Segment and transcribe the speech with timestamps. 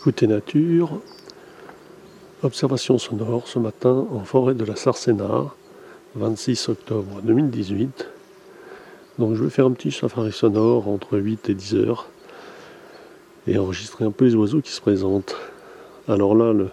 [0.00, 1.00] Écoutez nature,
[2.44, 5.56] observation sonore ce matin en forêt de la Sarcénard,
[6.14, 8.06] 26 octobre 2018.
[9.18, 12.06] Donc je vais faire un petit safari sonore entre 8 et 10 heures
[13.48, 15.34] et enregistrer un peu les oiseaux qui se présentent.
[16.06, 16.70] Alors là, le,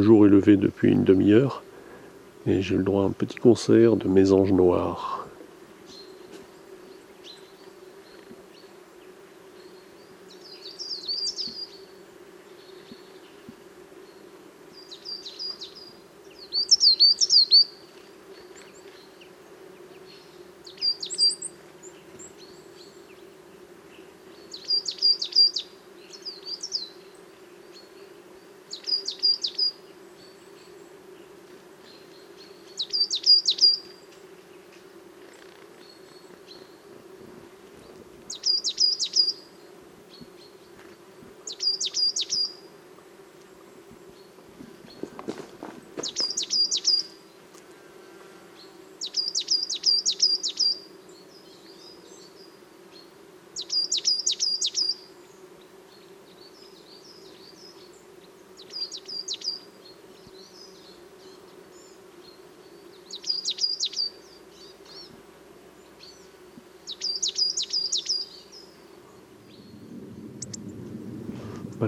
[0.00, 1.62] jour est levé depuis une demi-heure
[2.46, 5.21] et j'ai le droit à un petit concert de mésanges noirs.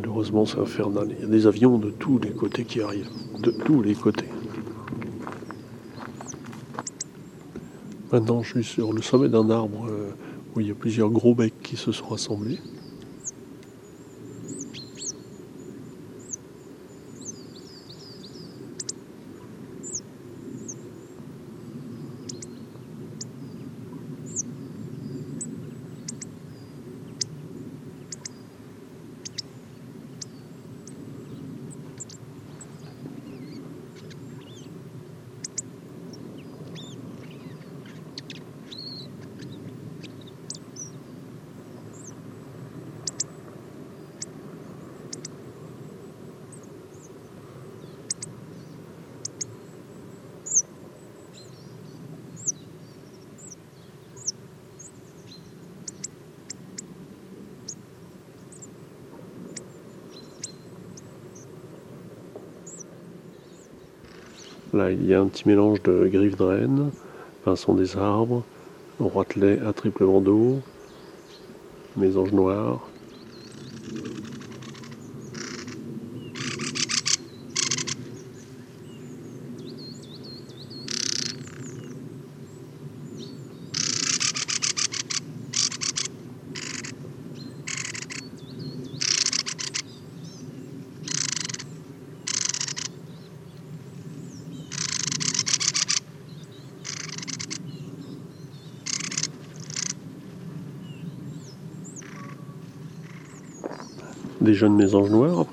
[0.04, 1.08] Malheureusement, c'est infernal.
[1.16, 3.08] Il y a des avions de tous les côtés qui arrivent.
[3.40, 4.28] De tous les côtés.
[8.12, 10.10] Maintenant, je suis sur le sommet d'un arbre euh,
[10.54, 12.58] où il y a plusieurs gros becs qui se sont rassemblés.
[64.74, 66.90] Là, il y a un petit mélange de griffes de renne,
[67.44, 68.42] pinson des arbres,
[68.98, 70.58] roitelet à triple bandeau,
[71.96, 72.80] mésange noire,
[104.44, 105.46] des jeunes mésanges noirs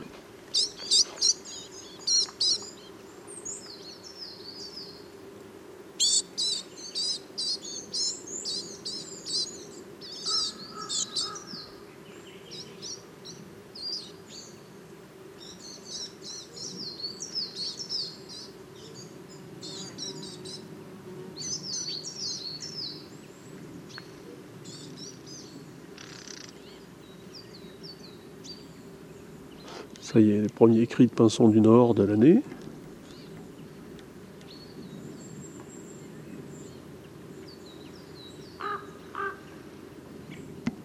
[30.12, 32.42] Ça y est, les premiers cris de pinson du Nord de l'année.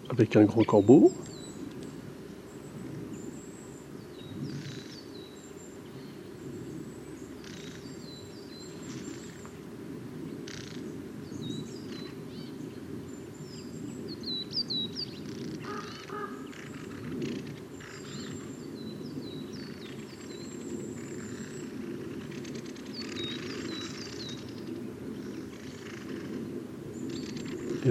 [0.09, 1.11] Avec un grand corbeau.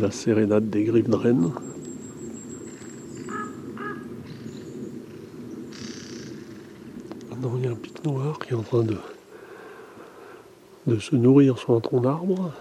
[0.01, 1.51] La sérénade des griffes de Rennes.
[7.31, 8.85] Maintenant, il y a un pic noir qui est en train
[10.87, 12.53] de se nourrir sur un tronc d'arbre.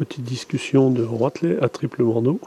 [0.00, 2.40] Petite discussion de Roitelet à Triple Bordeaux.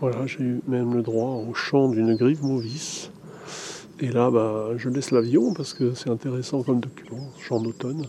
[0.00, 3.10] Voilà, j'ai eu même le droit au chant d'une grive mauvice.
[4.00, 8.06] Et là, bah, je laisse l'avion parce que c'est intéressant comme document, chant d'automne.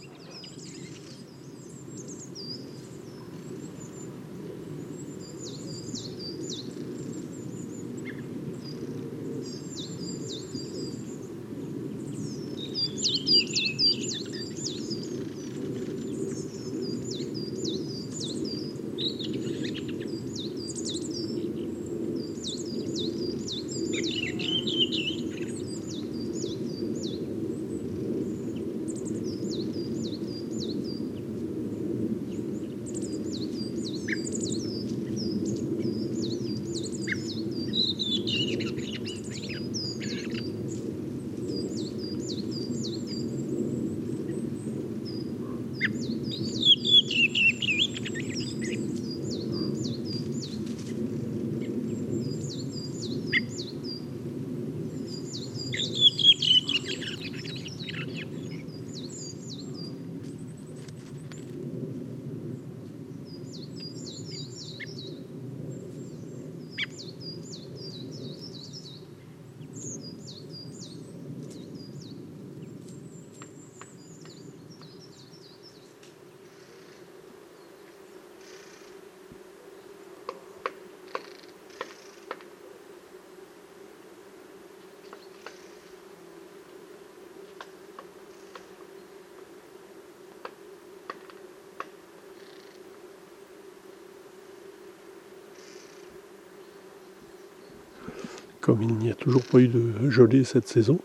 [98.62, 101.00] Comme il n'y a toujours pas eu de gelée cette saison,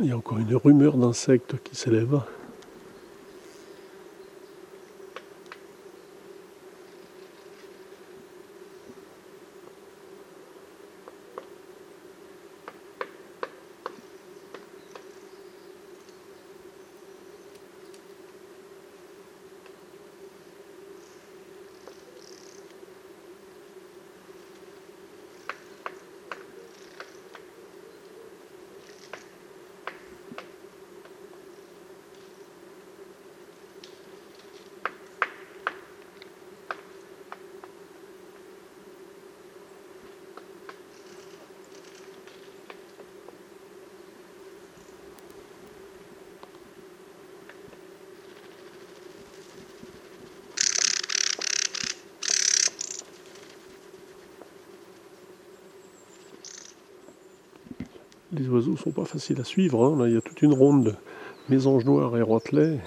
[0.00, 2.20] il y a encore une rumeur d'insectes qui s'élève.
[58.38, 59.84] Les oiseaux sont pas faciles à suivre.
[59.84, 60.06] Hein.
[60.06, 60.94] Il y a toute une ronde de
[61.48, 62.80] mésanges noirs et roitelets.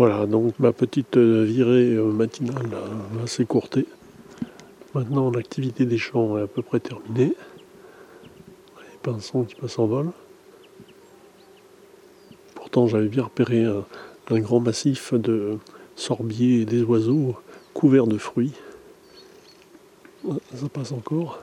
[0.00, 2.70] Voilà, donc ma petite euh, virée euh, matinale
[3.12, 3.86] va s'écourter.
[4.94, 7.34] Maintenant, l'activité des champs est à peu près terminée.
[8.78, 10.10] Les pinsons qui passent en vol.
[12.54, 15.58] Pourtant, j'avais bien repéré un, grand massif de
[15.96, 17.36] sorbiers et des oiseaux
[17.74, 18.54] couverts de fruits.
[20.54, 21.40] Ça passe encore.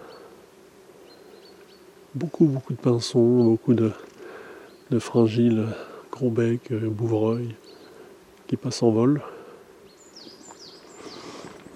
[2.16, 3.92] Beaucoup, beaucoup de pinsons, beaucoup de,
[4.90, 5.00] de
[6.10, 7.54] gros bec, euh, bouvreuil
[8.48, 9.22] qui passent en vol.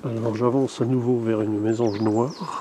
[0.04, 2.61] Alors j'avance à nouveau vers une mésange noire.